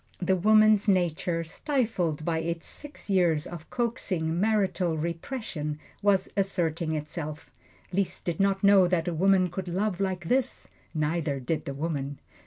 The 0.17 0.35
woman's 0.35 0.87
nature, 0.87 1.43
stifled 1.43 2.25
by 2.25 2.39
its 2.39 2.65
six 2.65 3.07
years 3.07 3.45
of 3.45 3.69
coaxing 3.69 4.39
marital 4.39 4.97
repression, 4.97 5.77
was 6.01 6.27
asserting 6.35 6.95
itself. 6.95 7.51
Liszt 7.93 8.25
did 8.25 8.39
not 8.39 8.63
know 8.63 8.87
that 8.87 9.07
a 9.07 9.13
woman 9.13 9.47
could 9.51 9.67
love 9.67 9.99
like 9.99 10.27
this 10.27 10.67
neither 10.95 11.39
did 11.39 11.65
the 11.65 11.75
woman. 11.75 12.19